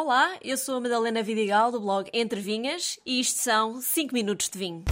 [0.00, 4.48] Olá, eu sou a Madalena Vidigal do blog Entre Vinhas e isto são 5 minutos
[4.48, 4.84] de vinho.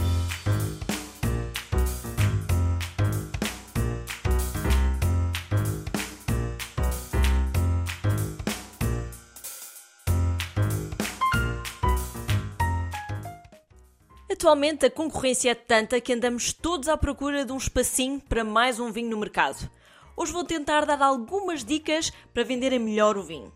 [14.29, 18.81] Atualmente a concorrência é tanta que andamos todos à procura de um espacinho para mais
[18.81, 19.71] um vinho no mercado.
[20.17, 23.53] Hoje vou tentar dar algumas dicas para venderem melhor o vinho.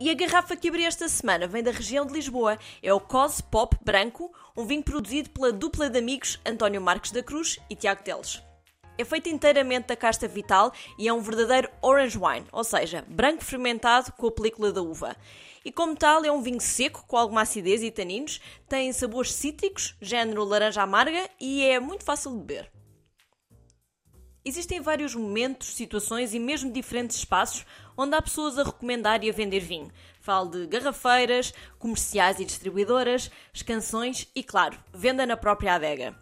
[0.00, 2.56] E a garrafa que abri esta semana vem da região de Lisboa.
[2.80, 7.20] É o Cos Pop Branco, um vinho produzido pela dupla de amigos António Marques da
[7.20, 8.40] Cruz e Tiago Teles.
[8.96, 13.44] É feito inteiramente da casta vital e é um verdadeiro orange wine, ou seja, branco
[13.44, 15.16] fermentado com a película da uva.
[15.64, 19.96] E como tal, é um vinho seco, com alguma acidez e taninos, tem sabores cítricos,
[20.00, 22.77] género laranja amarga e é muito fácil de beber.
[24.48, 29.32] Existem vários momentos, situações e mesmo diferentes espaços onde há pessoas a recomendar e a
[29.32, 29.92] vender vinho.
[30.22, 33.30] Falo de garrafeiras, comerciais e distribuidoras,
[33.66, 36.16] canções e, claro, venda na própria adega.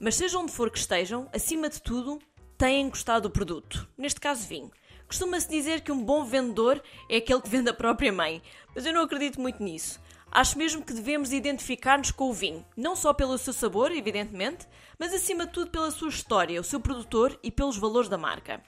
[0.00, 2.18] Mas seja onde for que estejam, acima de tudo,
[2.58, 4.72] têm gostado do produto, neste caso vinho.
[5.06, 8.42] Costuma-se dizer que um bom vendedor é aquele que vende a própria mãe,
[8.74, 10.00] mas eu não acredito muito nisso.
[10.32, 14.64] Acho mesmo que devemos identificar-nos com o vinho, não só pelo seu sabor, evidentemente,
[14.96, 18.62] mas acima de tudo pela sua história, o seu produtor e pelos valores da marca.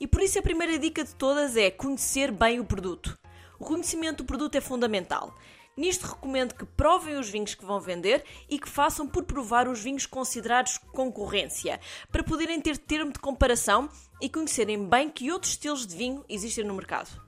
[0.00, 3.18] E por isso a primeira dica de todas é conhecer bem o produto.
[3.58, 5.34] O conhecimento do produto é fundamental.
[5.76, 9.82] Nisto recomendo que provem os vinhos que vão vender e que façam por provar os
[9.82, 11.78] vinhos considerados concorrência,
[12.10, 16.64] para poderem ter termo de comparação e conhecerem bem que outros estilos de vinho existem
[16.64, 17.25] no mercado.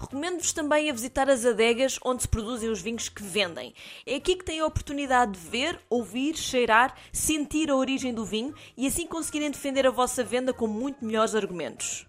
[0.00, 3.74] Recomendo-vos também a visitar as adegas onde se produzem os vinhos que vendem.
[4.06, 8.54] É aqui que têm a oportunidade de ver, ouvir, cheirar, sentir a origem do vinho
[8.78, 12.06] e assim conseguirem defender a vossa venda com muito melhores argumentos.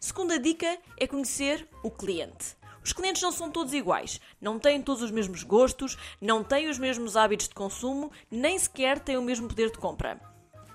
[0.00, 2.56] Segunda dica é conhecer o cliente.
[2.82, 6.78] Os clientes não são todos iguais, não têm todos os mesmos gostos, não têm os
[6.78, 10.18] mesmos hábitos de consumo, nem sequer têm o mesmo poder de compra.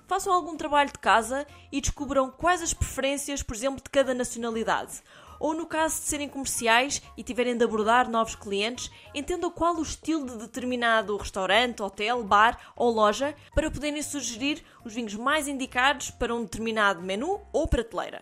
[0.07, 5.01] Façam algum trabalho de casa e descubram quais as preferências, por exemplo, de cada nacionalidade.
[5.41, 9.81] Ou no caso de serem comerciais e tiverem de abordar novos clientes, entendam qual o
[9.81, 16.11] estilo de determinado restaurante, hotel, bar ou loja para poderem sugerir os vinhos mais indicados
[16.11, 18.21] para um determinado menu ou prateleira.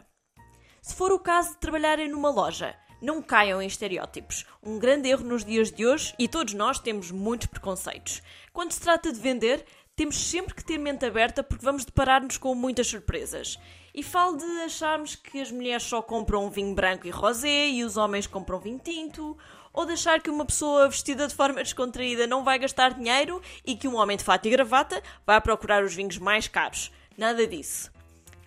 [0.81, 4.45] Se for o caso de trabalharem numa loja, não caiam em estereótipos.
[4.63, 8.21] Um grande erro nos dias de hoje e todos nós temos muitos preconceitos.
[8.53, 9.65] Quando se trata de vender,
[9.99, 13.59] temos sempre que ter mente aberta porque vamos deparar-nos com muitas surpresas.
[13.93, 17.97] E falo de acharmos que as mulheres só compram vinho branco e rosé e os
[17.97, 19.37] homens compram vinho tinto,
[19.73, 23.75] ou de achar que uma pessoa vestida de forma descontraída não vai gastar dinheiro e
[23.75, 26.93] que um homem de fato e gravata vai procurar os vinhos mais caros.
[27.17, 27.91] Nada disso.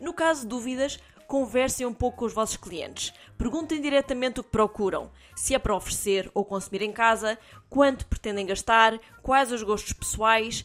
[0.00, 0.98] No caso de dúvidas,
[1.32, 3.12] conversem um pouco com os vossos clientes.
[3.38, 7.38] Perguntem diretamente o que procuram, se é para oferecer ou consumir em casa,
[7.70, 10.64] quanto pretendem gastar, quais os gostos pessoais.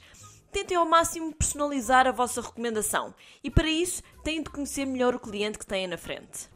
[0.51, 3.13] Tentem ao máximo personalizar a vossa recomendação
[3.43, 6.49] e para isso têm de conhecer melhor o cliente que têm na frente.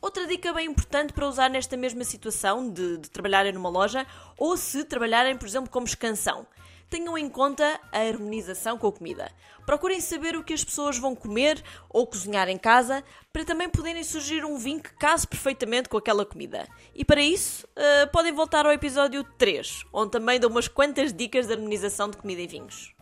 [0.00, 4.06] Outra dica bem importante para usar nesta mesma situação de, de trabalharem numa loja
[4.36, 6.46] ou se trabalharem, por exemplo, como escansão
[6.88, 9.30] tenham em conta a harmonização com a comida.
[9.66, 14.02] Procurem saber o que as pessoas vão comer ou cozinhar em casa para também poderem
[14.02, 16.66] sugerir um vinho que case perfeitamente com aquela comida.
[16.94, 21.46] E para isso, uh, podem voltar ao episódio 3, onde também dou umas quantas dicas
[21.46, 22.97] de harmonização de comida e vinhos.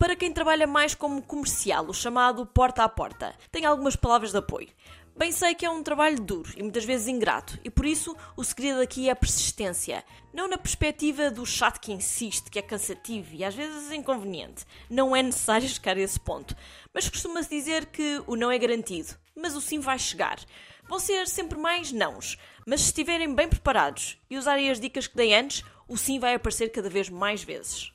[0.00, 4.38] Para quem trabalha mais como comercial, o chamado porta a porta, tem algumas palavras de
[4.38, 4.70] apoio.
[5.14, 8.42] Bem sei que é um trabalho duro e muitas vezes ingrato, e por isso o
[8.42, 10.02] segredo aqui é a persistência.
[10.32, 14.64] Não na perspectiva do chato que insiste, que é cansativo e às vezes inconveniente.
[14.88, 16.56] Não é necessário chegar a esse ponto.
[16.94, 20.40] Mas costuma-se dizer que o não é garantido, mas o sim vai chegar.
[20.88, 25.16] Vão ser sempre mais nãos, mas se estiverem bem preparados e usarem as dicas que
[25.16, 27.92] dei antes, o sim vai aparecer cada vez mais vezes.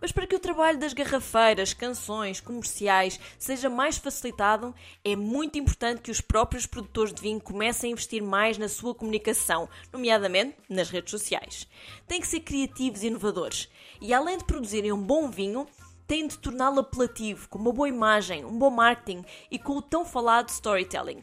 [0.00, 4.74] Mas para que o trabalho das garrafeiras, canções, comerciais seja mais facilitado,
[5.04, 8.94] é muito importante que os próprios produtores de vinho comecem a investir mais na sua
[8.94, 11.66] comunicação, nomeadamente nas redes sociais.
[12.06, 13.68] Têm que ser criativos e inovadores.
[14.00, 15.66] E além de produzirem um bom vinho,
[16.06, 20.04] têm de torná-lo apelativo, com uma boa imagem, um bom marketing e com o tão
[20.04, 21.22] falado storytelling.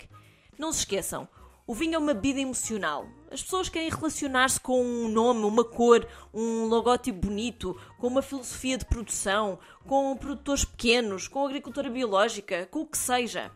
[0.58, 1.28] Não se esqueçam,
[1.66, 3.08] o vinho é uma bebida emocional.
[3.32, 8.78] As pessoas querem relacionar-se com um nome, uma cor, um logótipo bonito, com uma filosofia
[8.78, 9.58] de produção,
[9.88, 13.50] com produtores pequenos, com agricultura biológica, com o que seja.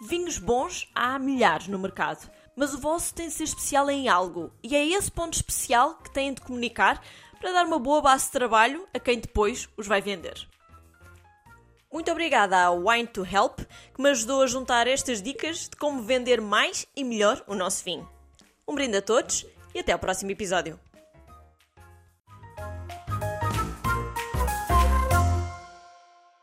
[0.00, 4.50] Vinhos bons há milhares no mercado, mas o vosso tem de ser especial em algo,
[4.62, 7.02] e é esse ponto especial que têm de comunicar
[7.38, 10.48] para dar uma boa base de trabalho a quem depois os vai vender.
[11.92, 13.58] Muito obrigada à Wine to Help,
[13.94, 17.84] que me ajudou a juntar estas dicas de como vender mais e melhor o nosso
[17.84, 18.08] vinho.
[18.66, 19.44] Um brinde a todos
[19.74, 20.80] e até ao próximo episódio.